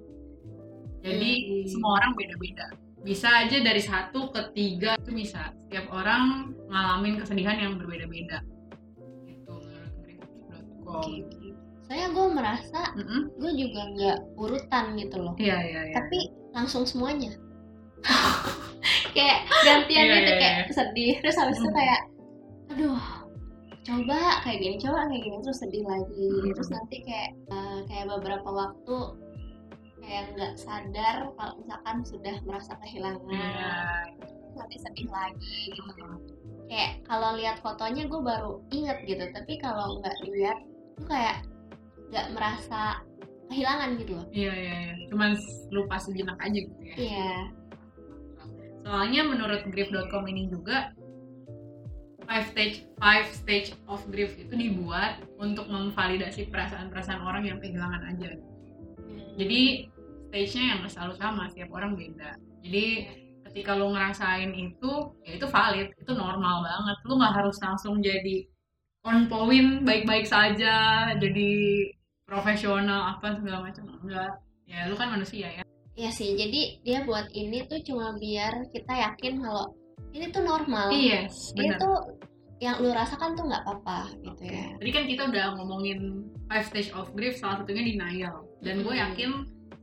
[1.03, 1.67] Jadi Hmm.
[1.67, 2.67] semua orang beda-beda.
[3.03, 5.51] Bisa aja dari satu ke tiga itu bisa.
[5.67, 8.39] Setiap orang ngalamin kesedihan yang berbeda-beda.
[10.87, 11.65] Gitu menurut grief.com.
[11.87, 13.23] Saya gue merasa Mm-mm.
[13.37, 15.35] gue juga nggak urutan gitu loh.
[15.37, 15.95] Iya iya iya.
[15.95, 16.19] Tapi
[16.51, 17.31] langsung semuanya.
[19.13, 20.73] kayak gantian Iya, gitu iya, kayak iya.
[20.73, 21.75] sedih terus habis itu Hmm.
[21.75, 22.01] kayak
[22.69, 23.01] aduh
[23.81, 26.53] coba kayak gini coba kayak gini terus sedih lagi Hmm.
[26.53, 28.97] terus nanti kayak eh, kayak beberapa waktu
[29.99, 33.75] kayak nggak sadar kalau misalkan sudah merasa kehilangan Iya.
[34.55, 36.05] nanti sedih lagi gitu
[36.67, 40.59] kayak kalau lihat fotonya gue baru inget gitu tapi kalau nggak dilihat
[40.97, 41.45] tuh kayak
[42.11, 43.01] nggak merasa
[43.47, 44.95] kehilangan gitu loh Iya iya iya.
[45.13, 45.31] Cuman
[45.71, 46.95] lupa sejenak aja gitu ya.
[46.99, 47.33] iya
[48.87, 50.95] Soalnya menurut grief.com ini juga
[52.27, 58.35] five stage five stage of grief itu dibuat untuk memvalidasi perasaan-perasaan orang yang kehilangan aja.
[59.39, 59.91] Jadi
[60.31, 62.35] stage-nya yang selalu sama, setiap orang beda.
[62.67, 62.87] Jadi
[63.47, 66.97] ketika lo ngerasain itu, ya itu valid, itu normal banget.
[67.07, 68.43] Lo nggak harus langsung jadi
[69.07, 71.51] on point, baik-baik saja, jadi
[72.27, 74.35] profesional apa segala macam enggak.
[74.67, 75.63] Ya lu kan manusia ya.
[75.97, 79.71] Iya sih, jadi dia buat ini tuh cuma biar kita yakin kalau
[80.13, 80.91] ini tuh normal.
[80.93, 82.19] Yes, Ini tuh
[82.59, 84.75] yang lu rasakan tuh nggak apa-apa gitu ya.
[84.77, 88.45] Tadi kan kita udah ngomongin five stage of grief, salah satunya denial.
[88.61, 89.05] Dan gue Hmm.
[89.09, 89.31] yakin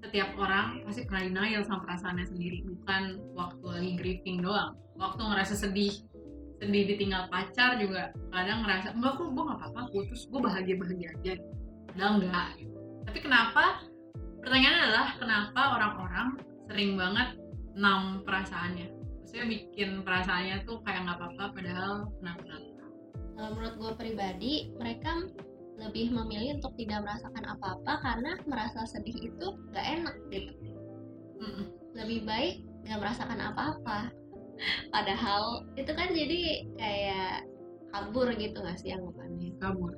[0.04, 5.56] setiap orang pasti pernah denial sama perasaannya sendiri bukan waktu lagi grieving doang waktu ngerasa
[5.56, 5.96] sedih
[6.64, 11.10] sedih ditinggal pacar juga kadang ngerasa enggak kok gue gak apa-apa putus gue bahagia bahagia
[11.20, 11.34] aja.
[11.92, 12.76] Padahal enggak gitu.
[13.04, 13.64] tapi kenapa
[14.40, 16.28] pertanyaannya adalah kenapa orang-orang
[16.72, 17.30] sering banget
[17.76, 18.88] nam perasaannya?
[18.96, 22.74] Maksudnya bikin perasaannya tuh kayak nggak apa-apa padahal kenapa-kenapa
[23.34, 25.26] kalau menurut gue pribadi mereka
[25.82, 30.54] lebih memilih untuk tidak merasakan apa-apa karena merasa sedih itu gak enak gitu.
[31.42, 31.66] Mm-mm.
[31.98, 34.14] lebih baik gak merasakan apa-apa
[34.94, 36.42] padahal itu kan jadi
[36.80, 37.48] kayak
[37.94, 39.54] kabur gitu gak sih anggapannya?
[39.62, 39.94] Kabur.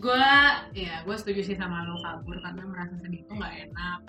[0.00, 0.28] Gue
[0.72, 4.00] ya gue setuju sih sama lo kabur karena merasa sedih itu nggak enak.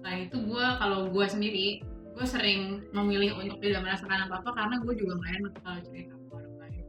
[0.00, 1.68] Selain itu gue kalau gue sendiri
[2.10, 6.12] gue sering memilih untuk tidak merasakan apa apa karena gue juga nggak enak kalau cerita
[6.12, 6.84] ke orang lain.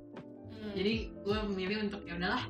[0.51, 0.73] Hmm.
[0.75, 2.43] jadi gue memilih untuk ya udahlah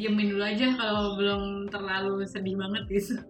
[0.00, 3.20] diemin dulu aja kalau belum terlalu sedih banget gitu.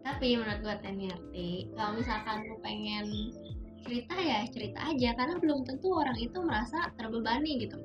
[0.00, 3.06] Tapi menurut gue Teniarti kalau misalkan lu pengen
[3.84, 5.10] cerita ya cerita aja.
[5.16, 7.78] Karena belum tentu orang itu merasa terbebani gitu.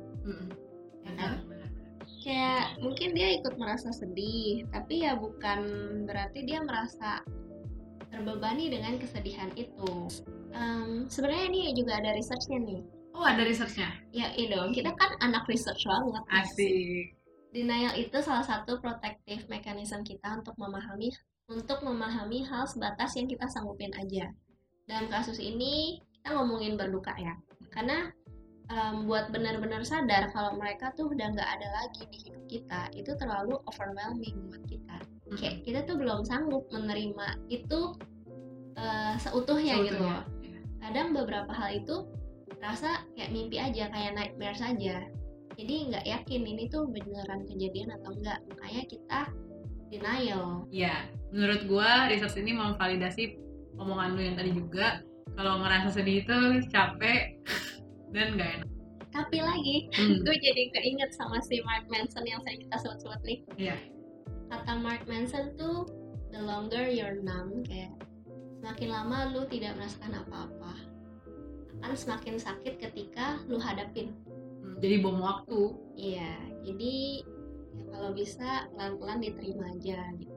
[1.05, 1.69] Ya kan Benar, benar.
[2.25, 5.59] kayak mungkin dia ikut merasa sedih tapi ya bukan
[6.09, 7.21] berarti dia merasa
[8.09, 10.09] terbebani dengan kesedihan itu.
[10.55, 12.81] Em, sebenarnya ini juga ada researchnya nih.
[13.13, 13.91] Oh ada researchnya?
[14.11, 14.73] Ya iya dong.
[14.73, 16.23] Kita kan anak research banget.
[16.31, 17.13] Asik.
[17.53, 21.13] Denial itu salah satu protective mechanism kita untuk memahami
[21.47, 24.33] untuk memahami hal sebatas yang kita sanggupin aja
[24.85, 27.33] dalam kasus ini kita ngomongin berduka ya.
[27.73, 28.09] Karena
[28.69, 33.11] em, buat benar-benar sadar kalau mereka tuh udah nggak ada lagi di hidup kita itu
[33.17, 34.97] terlalu overwhelming buat kita.
[35.37, 37.97] Kayak kita tuh belum sanggup menerima itu
[38.77, 40.21] eh, seutuhnya gitu Seutuhnya.
[40.21, 40.23] loh.
[40.85, 42.05] kadang beberapa hal itu
[42.61, 45.01] rasa kayak mimpi aja kayak nightmare saja
[45.57, 49.21] jadi nggak yakin ini tuh beneran kejadian atau enggak makanya kita
[49.89, 50.67] denial.
[50.69, 53.39] Iya, menurut gua research ini memvalidasi
[53.77, 55.01] omongan lu yang tadi juga
[55.33, 57.35] kalau ngerasa sedih itu capek
[58.09, 58.69] dan gak enak.
[59.09, 63.39] tapi lagi Hmm, gue jadi keinget sama si Mark Manson yang sering kita sebut-sebut nih
[63.57, 63.75] Iya.
[64.47, 65.87] kata Mark Manson tuh
[66.29, 67.91] the longer you're numb kayak
[68.57, 70.73] semakin lama lu tidak merasakan apa-apa
[71.77, 74.11] akan semakin sakit ketika lu hadapin
[74.57, 75.61] Hmm, Jadi bom waktu.
[75.93, 76.95] iya jadi
[77.73, 80.34] ya kalau bisa pelan-pelan diterima aja gitu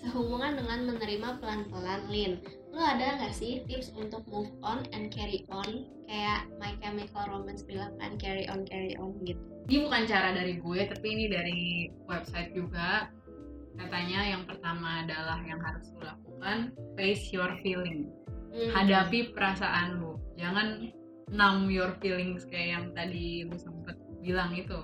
[0.00, 5.44] sehubungan dengan menerima pelan-pelan Lin lu ada nggak sih tips untuk move on and carry
[5.52, 10.34] on kayak My Chemical Romance bilang kan carry on carry on gitu Ini bukan cara
[10.34, 13.06] dari gue, tapi ini dari website juga.
[13.78, 18.10] Katanya yang pertama adalah yang harus lu lakukan face your feeling.
[18.50, 18.70] Hmm.
[18.74, 20.18] Hadapi perasaan lu.
[20.34, 20.90] Jangan
[21.30, 24.74] numb your feelings kayak yang tadi lu sempet bilang itu.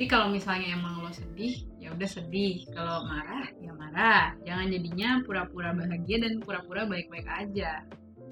[0.00, 2.68] Jadi kalau misalnya emang lo sedih, ya udah sedih.
[2.70, 4.36] Kalau marah, ya marah.
[4.44, 7.82] Jangan jadinya pura-pura bahagia dan pura-pura baik-baik aja.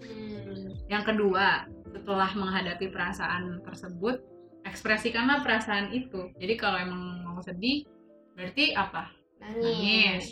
[0.04, 0.76] Hmm.
[0.87, 4.20] Yang kedua, setelah menghadapi perasaan tersebut,
[4.68, 6.30] ekspresikanlah perasaan itu.
[6.37, 7.88] Jadi kalau emang mau sedih,
[8.37, 9.11] berarti apa?
[9.40, 10.24] nangis, Nangis.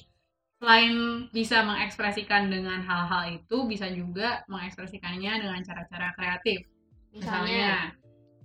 [0.57, 0.95] Selain
[1.37, 6.65] bisa mengekspresikan dengan hal-hal itu, bisa juga mengekspresikannya dengan cara-cara kreatif.
[7.13, 7.73] misalnya Misalnya,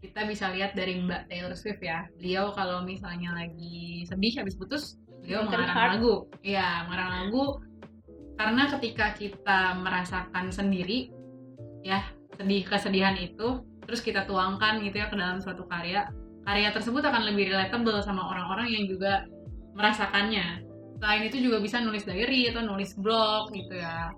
[0.02, 2.10] kita bisa lihat dari Mbak Taylor Swift ya.
[2.18, 5.92] Beliau kalau misalnya lagi sedih habis putus, beliau Broken mengarang heart.
[6.02, 6.14] lagu.
[6.42, 7.44] Iya, mengarang lagu
[8.42, 11.14] karena ketika kita merasakan sendiri
[11.86, 12.02] ya,
[12.34, 16.10] sedih kesedihan itu, terus kita tuangkan gitu ya ke dalam suatu karya,
[16.50, 19.30] karya tersebut akan lebih relatable sama orang-orang yang juga
[19.78, 20.66] merasakannya.
[20.98, 24.10] Selain itu juga bisa nulis diary atau nulis blog gitu ya.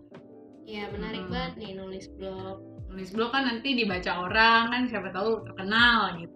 [0.63, 1.31] Iya menarik Hmm.
[1.35, 6.35] banget nih nulis blog Nulis blog kan nanti dibaca orang kan siapa tahu terkenal gitu.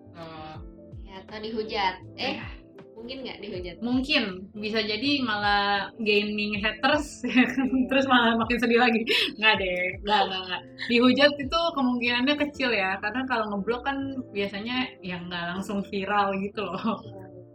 [1.06, 1.96] ya atau dihujat.
[2.17, 2.50] Eh Ya.
[2.98, 3.76] mungkin nggak dihujat?
[3.80, 4.24] Mungkin.
[4.58, 7.22] Bisa jadi malah gaining haters.
[7.93, 9.06] Terus malah makin sedih lagi.
[9.38, 10.62] Nggak deh nggak nggak nggak.
[10.89, 12.98] Dihujat itu kemungkinannya kecil ya.
[12.98, 13.98] Karena kalau ngeblok kan
[14.34, 16.98] biasanya yang nggak langsung viral gitu loh.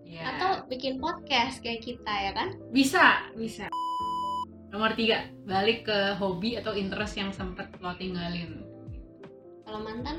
[0.07, 0.29] Ya.
[0.37, 2.55] atau bikin podcast kayak kita ya kan?
[2.71, 3.67] Bisa bisa.
[4.71, 8.62] Nomor tiga balik ke hobi atau interest yang sempet lo tinggalin
[9.73, 10.17] kalau mantan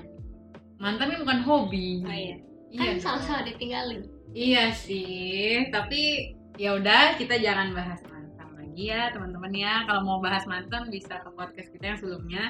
[0.82, 2.38] mantan kan bukan hobi oh iya
[2.74, 9.14] iya kan sama-sama ditinggalin Iya sih, tapi ya udah kita jangan bahas mantan lagi ya
[9.14, 9.86] teman-teman ya.
[9.86, 12.44] Kalau mau bahas mantan bisa ke podcast kita yang sebelumnya.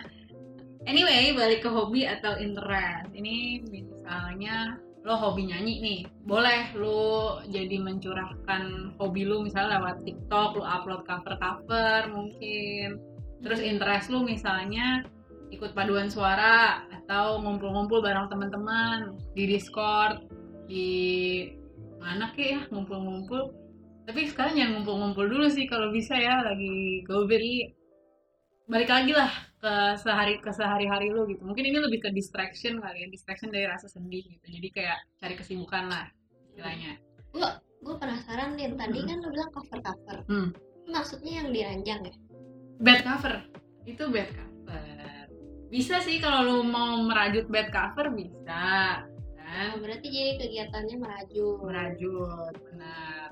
[0.88, 3.12] Anyway, balik ke hobi atau interest.
[3.12, 10.56] Ini misalnya lo hobi nyanyi nih, boleh lo jadi mencurahkan hobi lo misalnya lewat TikTok,
[10.56, 12.96] lo upload cover-cover mungkin.
[13.44, 15.04] Terus interest lo misalnya
[15.54, 20.26] ikut paduan suara atau ngumpul-ngumpul bareng teman-teman di Discord,
[20.66, 20.90] di
[22.02, 23.54] mana kek ya ngumpul-ngumpul.
[24.04, 27.40] Tapi sekarang jangan ngumpul-ngumpul dulu sih kalau bisa ya lagi covid
[28.64, 29.28] balik lagi lah
[29.60, 31.44] ke sehari ke sehari-hari lu gitu.
[31.44, 34.46] Mungkin ini lebih ke distraction kali ya distraction dari rasa sedih gitu.
[34.60, 36.08] Jadi kayak cari kesibukan lah
[36.52, 37.00] istilahnya.
[37.36, 37.48] Gue
[37.84, 39.08] gue penasaran nih tadi Hmm.
[39.12, 40.18] kan lu bilang cover cover.
[40.28, 40.50] Hmm.
[40.84, 42.16] maksudnya yang diranjang ya?
[42.84, 43.40] Bed cover.
[43.88, 44.84] Itu bed cover
[45.74, 49.02] bisa sih kalau lu mau merajut bed cover bisa
[49.34, 49.68] kan?
[49.74, 51.66] Oh, berarti jadi kegiatannya merajut.
[51.66, 53.28] Merajut benar.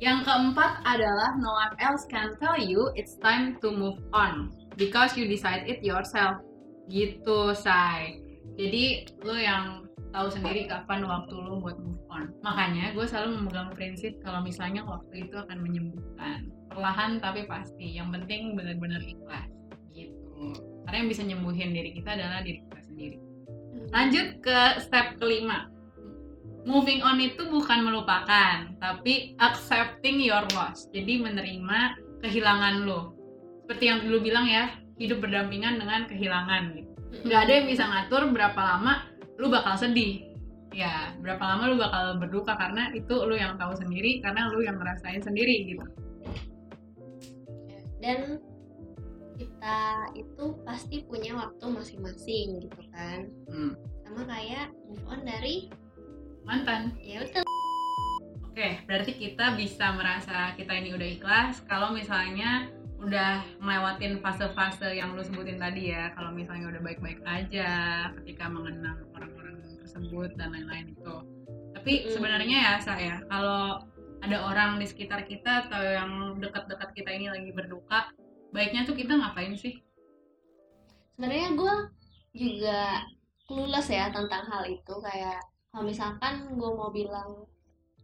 [0.00, 4.48] Yang keempat adalah no one else can tell you it's time to move on
[4.80, 6.40] because you decide it yourself.
[6.88, 8.24] Gitu say
[8.56, 12.32] jadi lu yang tahu sendiri kapan waktu lu buat move on.
[12.40, 16.48] Makanya gue selalu memegang prinsip kalau misalnya waktu itu akan menyembuhkan.
[16.72, 17.92] Perlahan tapi pasti.
[18.00, 19.59] Yang penting benar-benar ikhlas
[20.86, 23.18] karena yang bisa nyembuhin diri kita adalah diri kita sendiri
[23.90, 25.66] Lanjut ke step kelima.
[26.62, 30.86] Moving on itu bukan melupakan, tapi accepting your loss.
[30.92, 33.16] Jadi menerima kehilangan lo.
[33.64, 36.92] Seperti yang dulu bilang ya, hidup berdampingan dengan kehilangan gitu.
[37.26, 39.08] Nggak ada yang bisa ngatur berapa lama
[39.40, 40.28] lu bakal sedih.
[40.70, 44.78] Ya, berapa lama lu bakal berduka karena itu lu yang tahu sendiri, karena lu yang
[44.78, 45.86] ngerasain sendiri gitu.
[48.00, 48.40] dan
[49.40, 49.78] kita
[50.12, 53.72] itu pasti punya waktu masing-masing gitu kan Hmm.
[54.04, 55.72] sama kayak move on dari
[56.44, 56.92] Mantan.
[56.98, 57.44] ya betul
[58.50, 62.66] Oke, berarti kita bisa merasa kita ini udah ikhlas kalau misalnya
[62.98, 66.12] udah ngelewatin fase-fase yang lu sebutin tadi ya.
[66.12, 67.70] Kalau misalnya udah baik-baik aja
[68.20, 71.14] ketika mengenang orang-orang tersebut dan lain-lain itu.
[71.72, 72.10] Tapi Mm.
[72.10, 73.80] sebenarnya ya saya kalau
[74.20, 78.12] ada orang di sekitar kita atau yang dekat-dekat kita ini lagi berduka,
[78.50, 79.78] baiknya tuh kita ngapain sih?
[81.20, 81.74] sebenarnya gue
[82.32, 83.04] juga
[83.44, 84.94] clueless ya tentang hal itu.
[85.04, 87.44] Kayak kalau misalkan gue mau bilang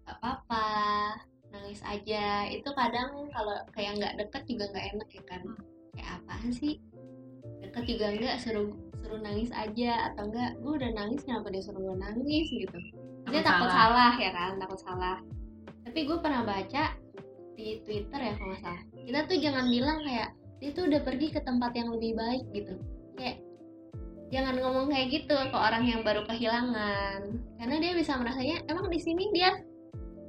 [0.04, 0.68] gak apa-apa
[1.48, 2.44] nangis aja.
[2.52, 5.42] Itu kadang kalau kayak nggak deket juga nggak enak ya kan?
[5.96, 6.76] Kayak apaan sih?
[7.64, 8.68] Deket juga nggak suruh
[9.00, 10.12] suruh nangis aja.
[10.12, 12.52] Atau enggak gue udah nangis kenapa dia suruh gue nangis?
[12.52, 12.78] Gitu.
[13.32, 14.12] Dia takut salah.
[14.20, 14.61] ya kan?
[14.61, 15.24] Takut salah.
[15.88, 16.92] Tapi gue pernah baca
[17.56, 21.30] di twitter ya kalau nggak salah kita tuh jangan bilang kayak dia tuh udah pergi
[21.30, 22.74] ke tempat yang lebih baik gitu.
[23.14, 23.38] Kayak
[24.34, 27.20] jangan ngomong kayak gitu ke orang yang baru kehilangan.
[27.62, 29.54] Karena dia bisa merasanya emang di sini dia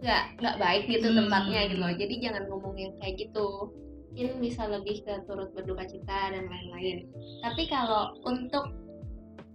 [0.06, 1.26] nggak nggak baik gitu Hmm.
[1.26, 1.94] tempatnya gitu loh.
[1.98, 3.74] Jadi jangan ngomong yang kayak gitu.
[4.14, 7.10] Mungkin bisa lebih ke turut berduka cita dan lain-lain.
[7.42, 8.74] Tapi kalau untuk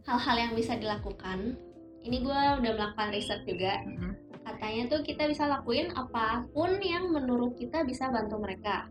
[0.07, 1.55] hal-hal yang bisa dilakukan
[2.03, 3.79] ini gue udah melakukan riset juga.
[3.87, 4.19] Mm-mm.
[4.43, 8.91] katanya tuh kita bisa lakuin apa pun yang menurut kita bisa bantu mereka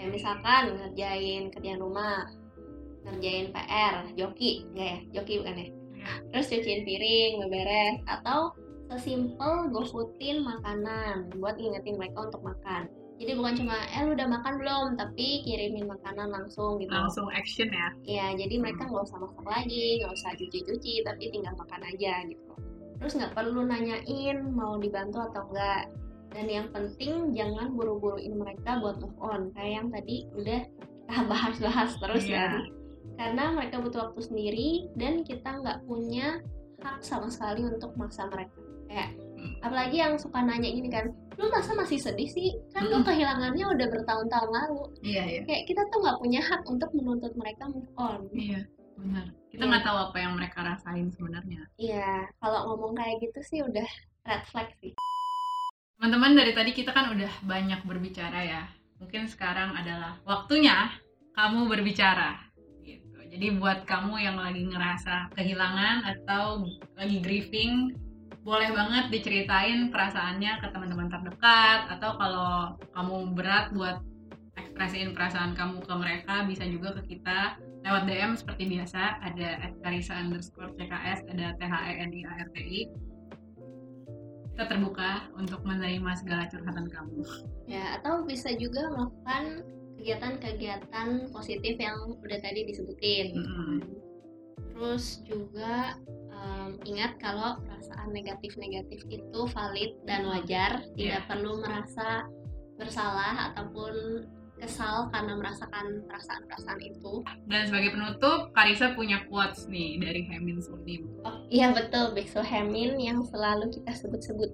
[0.00, 2.24] kayak misalkan ngerjain kerjaan rumah
[3.04, 4.98] ngerjain PR joki enggak ya?
[5.20, 5.68] Joki bukan ya?
[6.00, 6.12] Ya.
[6.32, 8.56] terus cuciin piring beberes atau
[8.88, 12.88] sesimpel gofoodin makanan buat ngingetin mereka untuk makan.
[13.20, 14.86] Jadi bukan cuma eh lu udah makan belum?
[14.96, 16.88] Tapi kirimin makanan langsung gitu.
[16.88, 17.88] Langsung action ya.
[18.08, 22.52] ya jadi mereka nggak usah masak lagi nggak usah cuci-cuci tapi tinggal makan aja gitu.
[22.96, 25.92] Terus nggak perlu nanyain mau dibantu atau enggak
[26.30, 30.60] dan yang penting jangan buru-buruin mereka buat move on kayak yang tadi udah
[31.04, 32.38] kita bahas-bahas terus Iya.
[32.38, 32.52] kan
[33.14, 36.40] karena mereka butuh waktu sendiri dan kita nggak punya
[36.80, 39.56] hak sama sekali untuk maksa mereka kayak Hmm.
[39.64, 41.08] apalagi yang suka nanya gini kan
[41.40, 43.08] lu masa masih sedih sih kan lu Mm-mm.
[43.08, 45.40] kehilangannya udah bertahun-tahun lalu Iya, iya.
[45.48, 48.68] kayak kita tuh nggak punya hak untuk menuntut mereka move on Iya,
[49.00, 49.32] benar.
[49.48, 49.70] Kita Iya.
[49.72, 51.60] nggak tahu apa yang mereka rasain sebenarnya.
[51.80, 53.88] Iya, kalau ngomong kayak gitu sih udah
[54.28, 54.92] red flag sih.
[56.00, 58.64] Teman-teman dari tadi kita kan udah banyak berbicara ya.
[59.04, 60.88] Mungkin sekarang adalah waktunya
[61.36, 62.40] kamu berbicara.
[62.80, 63.20] Gitu.
[63.28, 66.64] Jadi buat kamu yang lagi ngerasa kehilangan atau
[66.96, 67.92] lagi grieving,
[68.40, 74.00] boleh banget diceritain perasaannya ke teman-teman terdekat atau kalau kamu berat buat
[74.56, 80.16] ekspresiin perasaan kamu ke mereka bisa juga ke kita lewat DM seperti biasa ada @karisa
[80.16, 82.80] underscore cks ada t h e n i a r t i
[84.60, 87.24] kita terbuka untuk menerima segala curhatan kamu
[87.64, 89.64] Ya, atau bisa juga melakukan
[89.96, 93.40] kegiatan-kegiatan positif yang udah tadi disebutin.
[93.40, 93.80] Mm-mm.
[94.76, 95.96] Terus juga
[96.28, 101.28] em, ingat kalau perasaan negatif-negatif itu valid dan wajar, tidak Iya.
[101.32, 102.28] perlu merasa
[102.76, 104.28] bersalah ataupun
[104.60, 107.24] kesal karena merasakan perasaan-perasaan itu.
[107.48, 113.00] dan sebagai penutup Karisa punya quotes nih dari Hemin Sudim Oh, iya betul, Bexo Hemin
[113.00, 114.52] yang selalu kita sebut-sebut.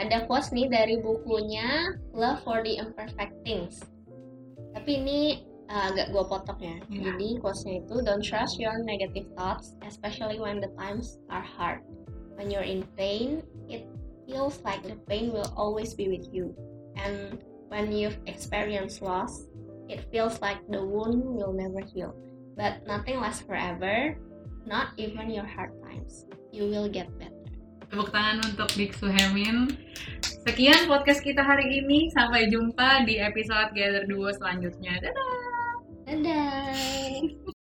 [0.00, 3.84] Ada quotes nih dari bukunya Love for the Imperfect Things.
[4.72, 5.20] Tapi ini
[5.70, 6.76] uh, agak gue potong ya.
[6.90, 7.00] Iya.
[7.12, 11.84] Jadi quotesnya itu Don't trust your negative thoughts, especially when the times are hard.
[12.40, 13.84] When you're in pain, it
[14.24, 16.56] feels like the pain will always be with you.
[16.96, 17.38] And
[17.70, 19.46] when you've experienced loss,
[19.88, 22.12] it feels like the wound will never heal.
[22.58, 24.18] But nothing lasts forever,
[24.66, 26.26] not even your hard times.
[26.52, 27.38] You will get better.
[27.90, 29.74] Tepuk tangan untuk Biksu Hemin.
[30.22, 32.10] Sekian podcast kita hari ini.
[32.14, 34.98] Sampai jumpa di episode Gather Duo selanjutnya.
[35.02, 35.74] Dadah!
[36.06, 37.58] Dadah!